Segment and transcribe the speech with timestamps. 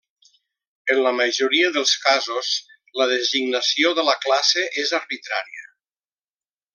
[0.93, 2.49] En la majoria dels casos,
[3.01, 5.69] la designació de la classe és arbitrària.